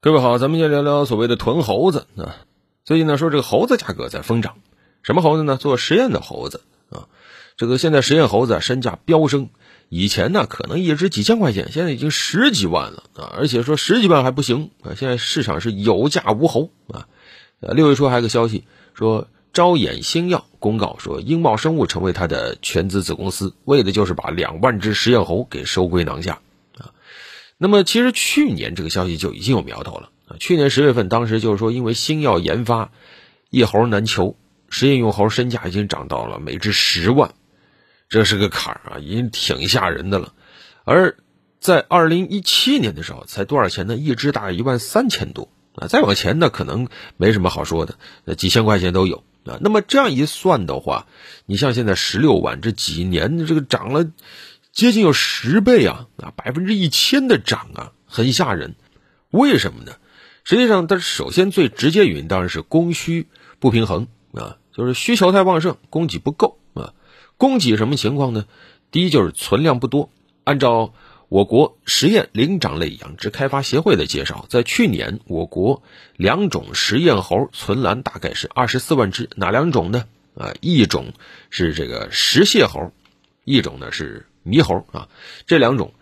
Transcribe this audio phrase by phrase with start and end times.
[0.00, 2.36] 各位好，咱们先聊聊所谓的囤猴子啊。
[2.84, 4.58] 最近呢，说这个猴子价格在疯涨，
[5.02, 5.56] 什么猴子呢？
[5.56, 7.08] 做实验的猴子啊。
[7.56, 9.48] 这个现在实验猴子身价飙升，
[9.88, 13.34] 以前呢可能一只几千块钱，现在已经十几万了啊。
[13.36, 17.08] 而且说十几万还不行啊，现在市场是有价无猴啊。
[17.58, 18.62] 呃，六月初还有个消息
[18.94, 26.38] 说，招衍新药公告说，英茂生物成为它的全资子公司，为的就是把两万只实验猴给收归囊下。
[27.60, 30.36] 那么，其实去年这个消息就已经有苗头了啊！
[30.38, 32.92] 去年十月份，当时就是说，因为新药研发
[33.50, 34.36] 一猴难求，
[34.68, 37.34] 实验用猴身价已经涨到了每只十万，
[38.08, 40.34] 这是个坎儿啊，已经挺吓人的了。
[40.84, 41.16] 而
[41.58, 43.96] 在二零一七年的时候，才多少钱呢？
[43.96, 45.88] 一只大概一万三千多啊！
[45.88, 49.58] 再往前呢，可能没什么好说的，那几千块钱都有啊。
[49.60, 51.08] 那么这样一算的话，
[51.44, 54.08] 你像现在十六万，这几年这个涨了。
[54.72, 58.76] 接近有十倍啊啊，百分之一千的涨啊，很吓人。
[59.30, 59.92] 为什么呢？
[60.44, 63.26] 实际上，它首先最直接原因当然是供需
[63.58, 66.94] 不平衡啊，就是需求太旺盛，供给不够啊。
[67.36, 68.46] 供给什么情况呢？
[68.92, 70.10] 第一就是存量不多。
[70.44, 70.94] 按照
[71.28, 75.82] 我国实验灵长类养殖开发协会的介绍，在去年我国
[76.16, 80.04] 两种实验猴存栏大概是二十四万只，哪两种呢？
[80.36, 81.12] 啊，一种
[81.50, 82.92] 是这个食蟹猴，
[83.44, 84.24] 一种呢是。
[84.48, 85.08] 猕猴啊，
[85.46, 85.92] 这两种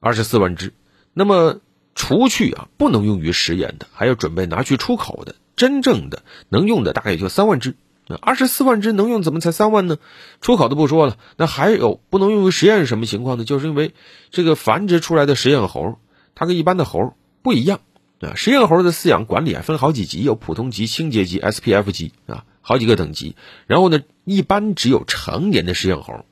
[0.00, 0.72] 二十四万只，
[1.12, 1.60] 那么
[1.94, 7.74] 除去啊不能用于实验的，还有准备拿去出口的，真正的能用的大概也就三万只。
[8.20, 9.96] 二十四万只能用，怎么才三万呢？
[10.42, 13.44] 出口的不说了，那还有不能用于实验是什么情况呢？
[13.44, 13.94] 就是因为
[14.30, 15.98] 这个繁殖出来的实验猴，
[16.34, 17.80] 它跟一般的猴不一样
[18.20, 18.34] 啊。
[18.34, 23.34] 实验猴的饲养管理啊分好几级，有普通级、清洁级、SPF 级啊，好几个等级。
[23.66, 26.26] 然后呢，一般只有成年的实验猴。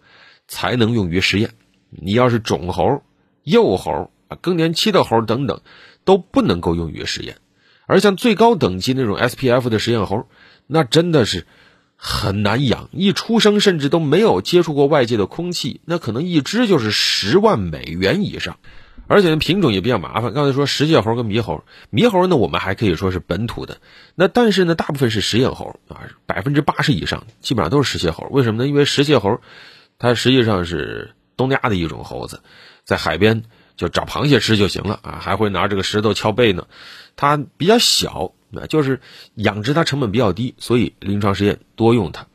[0.50, 1.50] 才能用于实验。
[1.90, 3.02] 你要是种猴、
[3.44, 5.60] 幼猴啊、更年期的猴等等，
[6.04, 7.36] 都不能够用于实验。
[7.86, 10.26] 而像最高等级那种 SPF 的实验猴，
[10.66, 11.46] 那真的是
[11.96, 12.88] 很难养。
[12.92, 18.58] 一出生甚至都没有接触过外界的空气，那可能一只就是十万美元以上。
[19.06, 20.32] 而且品种也比较麻烦。
[20.32, 23.78] 刚才说食蟹猴跟猕猴，猕猴呢我们还可以说是本土的，
[24.14, 28.28] 那但是呢大部分是实验猴啊，百分之八十以上基本上都是食蟹猴。
[28.30, 28.68] 为什么呢？
[28.68, 29.40] 因为食蟹猴。
[30.00, 32.42] 它实际上是东亚的一种猴子，
[32.84, 33.44] 在海边
[33.76, 36.66] 就找螃蟹吃就行了啊，还会拿这个石头敲背呢。
[37.16, 39.00] 它比较小，啊，就是
[39.34, 42.26] 养殖它成本比较低，所以临床实验多用它。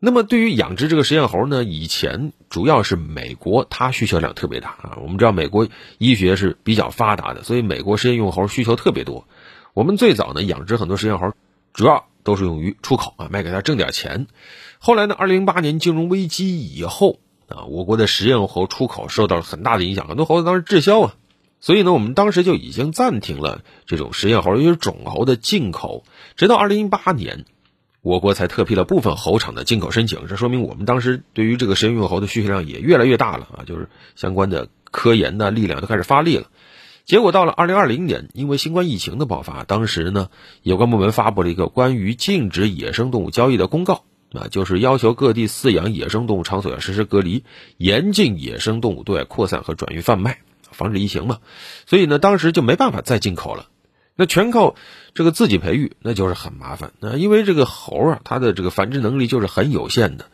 [0.00, 4.98] 那么对于养殖这个实验猴呢，以前主要是美国，它需求量特别大啊。
[5.00, 5.68] 我们知道美国
[5.98, 9.28] 医学是比较发达的，所以美国实验用猴需求特别多。
[9.74, 11.32] 我们最早呢养殖很多实验猴，
[11.72, 14.26] 主要都是用于出口啊，卖给他挣点钱。
[14.84, 15.14] 后来呢？
[15.16, 21.14] 二零零八年金融危机以后啊，我国的实验猴出口受到了很大的影响，很多猴子当时滞销啊，
[21.60, 26.02] 所以呢，我们当时就已经暂停了这种实验猴，尤其是种猴的进口。
[26.34, 27.44] 直到二零一八年，
[28.00, 36.48] 我国才特批了部分猴场的进口申请，这说明我们当时对于这个实验用猴的需求量也越来越大了啊，就是相关的科研的力量都开始发力了。
[37.04, 40.28] 结果到了二零二零年，因为新冠疫情的爆发，当时呢，
[40.64, 44.02] 有关部门发布了一个关于禁止野生动物交易的公告。
[44.34, 47.44] 啊，就是要求各地饲养野生动物场所要实施隔离，
[47.76, 50.38] 严禁野生动物对外扩散和转运贩卖，
[50.70, 51.40] 防止疫情嘛。
[51.86, 53.68] 所以呢，当时就没办法再进口了。
[54.16, 54.74] 那全靠
[55.14, 56.92] 这个自己培育，那就是很麻烦。
[56.98, 60.26] 那因为这个猴啊，它的这个繁殖能力就是很有限的，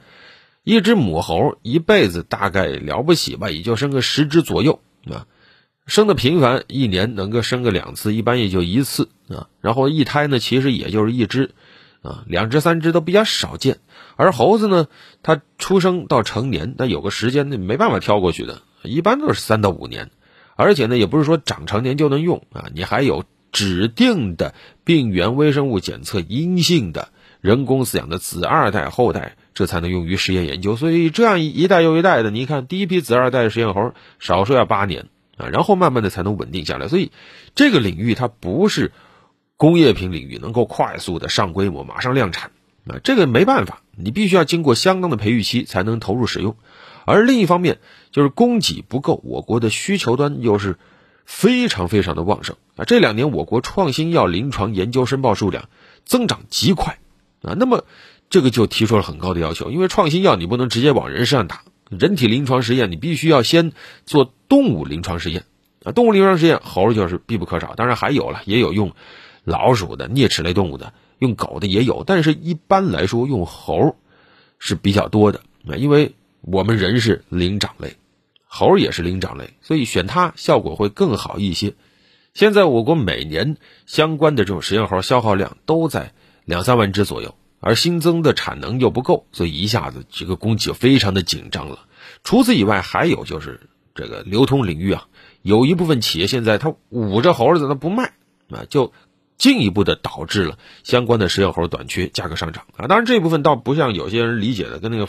[0.63, 5.27] 一只母猴一辈子大概了不起吧，也就生个十只左右啊。
[5.87, 9.49] 生的频繁，一年能够生个两次，一般也就一次啊。
[9.61, 11.51] 然后一胎呢，其实也就是一只。
[12.09, 13.81] 啊，两只三只都比较少见，
[14.17, 14.87] 而猴子呢，
[15.23, 20.11] 它出生到成年，那有个时间那没办法挑过去的，一般都是三到五年，
[20.57, 24.55] 而且呢，也不是说长成年就能用啊，你还有指定的
[24.85, 27.11] 病原微生物检测阴性的
[27.43, 30.77] 人工饲养的子二代后代，这才能用于实验研究。
[30.77, 36.89] 所以这样一代又一代的，你看第一批子二代实验猴，少说要八年啊，然后慢慢的才能稳定下来。
[36.89, 37.13] 所以
[37.55, 38.93] 这个领域它不是。
[39.59, 42.53] 工业品领域能够快速的上规模，马上量产，
[42.87, 46.57] 啊，这个没办法，你必须要经过相当的培育期才能投入使用。
[47.05, 47.79] 而另一方面，
[48.13, 50.79] 就是供给不够，我国的需求端又是
[51.25, 52.85] 非常非常的旺盛啊。
[52.85, 55.69] 这两年我国创新药临床研究申报数量
[56.05, 57.01] 增长极快
[57.43, 57.85] 啊，那么
[58.31, 63.73] 这个就提出了很高的要求，因为创新药你不能直接往人身上打，人体临床实验你必须要先
[64.07, 65.47] 做动物临床实验
[65.83, 68.93] 啊，动物临床实验猴就是必不可少，当然还有了，也有用。
[69.49, 73.97] 老鼠的啮齿类动物的，用狗的也有，但是一般来说用猴
[74.59, 77.97] 是比较多的啊，因为我们人是灵长类，
[78.47, 81.75] 猴也是灵长类，所以选它效果会更好一些。
[82.35, 83.57] 现在我国每年
[83.87, 86.13] 相关的这种实验猴消耗量都在
[86.45, 91.87] 两三万只左右，而新增的产能又不够，所以一下子这个供给就非常的紧张了。
[92.23, 93.61] 除此以外，还有就是
[93.95, 95.09] 这个流通领域啊，
[95.43, 98.13] 有一部分企业现在它捂着猴子它不卖
[98.51, 98.93] 啊，就
[99.39, 102.87] 进一步的导致了相关的实验猴短缺，价格上涨啊。
[102.89, 105.09] 当然这部分倒不像有些人理解的，跟那个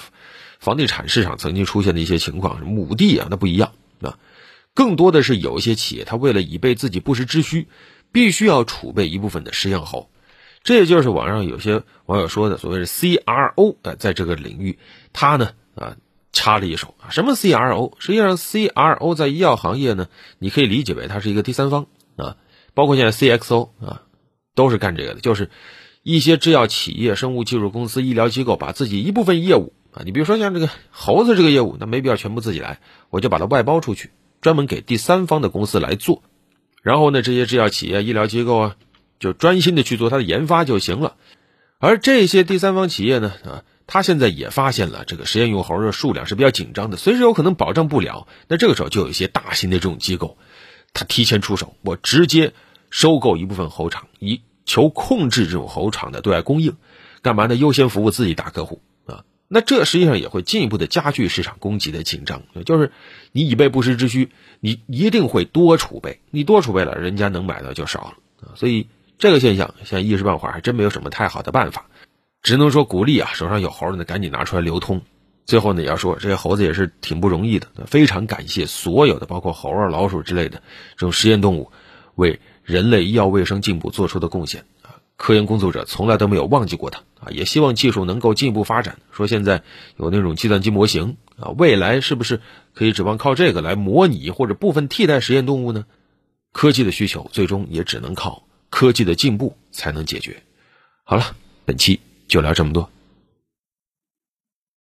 [0.59, 4.17] 房地产市场曾经出现的一些情况，亩地啊那不一样啊。
[4.75, 7.67] 更多的是有一些企业，它为了以备自己不时之需，
[8.11, 10.09] 必须要储备一部分的实验猴。
[10.61, 14.77] 这也就是网上有些网友说的所谓的 CRO 啊，在这个领域，
[15.11, 15.95] 他呢啊
[16.33, 17.09] 插了一手啊。
[17.09, 17.93] 什么 CRO？
[17.97, 21.87] 实际上 CRO 在医药行业呢，你可以理解为它是一个第三方
[22.17, 22.35] 啊，
[22.73, 24.03] 包括现在 CXO 啊，
[24.59, 25.49] 都是干这个的，就是
[26.03, 32.79] 一些制药企业、生物技术公司、医疗机构把自己一部分业务啊，你比如说像这个猴子这个业务，那没必要全部自己来，
[33.09, 34.11] 我就把它外包出去。
[34.41, 36.23] 专门给第三方的公司来做，
[36.81, 38.75] 然后呢，这些制药企业、医疗机构啊，
[39.19, 41.15] 就专心的去做它的研发就行了。
[41.77, 48.27] 而这些第三方企业呢，啊，他现在也发现了这个实验用猴的数量是比较紧张的，随时有可能保障不了。
[48.47, 50.37] 那这个时候就有一些大型的这种机构，
[50.93, 52.53] 他提前出手，我直接
[52.89, 56.77] 收购一部分猴场，以求控制这种猴场的对外供应。
[57.21, 57.55] 干嘛呢？
[57.55, 59.25] 优先服务自己大客户啊。
[59.49, 62.93] 那这实际上也会进一步的加剧市场供给的紧张，就是
[63.33, 64.29] 你以备不时之需，
[64.61, 68.13] 你一定会多储备，你多储备了，人家能买到就少了
[68.47, 68.55] 啊。
[68.55, 68.87] 所以
[69.17, 71.87] 这个现象现在一时半会儿还真没有什么太好的办法，
[72.41, 75.01] 只能说鼓励啊，手上有猴的呢赶紧拿出来流通。
[75.45, 80.61] 最后呢也要说，这些猴子也是挺不容易的，非常感谢所有的包括猴啊、老鼠之类的
[80.91, 81.71] 这种实验动物
[82.15, 82.39] 为
[82.69, 85.01] 人类医药卫生进步做出的贡献啊。
[85.17, 88.99] 科研工作者从来都没有忘记过他啊，也希望技术能够进一步发展。
[89.11, 89.63] 说现在
[89.97, 92.41] 有那种计算机模型啊，未来是不是
[92.75, 95.85] 可以指望靠这个来模拟或者部分替代实验动物呢？
[96.51, 100.43] 科技的需求最终也只能靠科技的进步才能解决。
[101.03, 101.35] 好了，
[101.65, 102.89] 本期就聊这么多。